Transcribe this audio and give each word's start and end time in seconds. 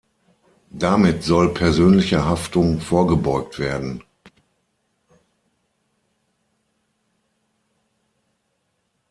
Damit 0.73 1.21
soll 1.21 1.53
persönlicher 1.53 2.25
Haftung 2.25 2.79
vorgebeugt 2.79 3.59
werden. 3.59 4.01